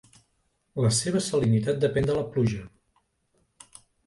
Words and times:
La 0.85 0.89
seva 0.99 1.21
salinitat 1.25 1.79
depèn 1.85 2.09
de 2.11 2.17
la 2.21 2.25
pluja. 2.33 2.63